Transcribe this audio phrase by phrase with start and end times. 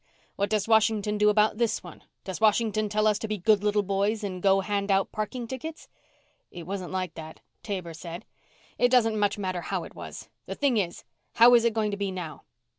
[0.35, 2.01] What does Washington do about this one?
[2.23, 5.87] Does Washington tell us to be good little boys and go hand out parking tickets?"
[6.49, 8.25] "It wasn't like that," Taber said.
[8.79, 10.27] "It doesn't much matter how it was.
[10.47, 11.03] The thing is
[11.33, 12.41] how is it going to be now?"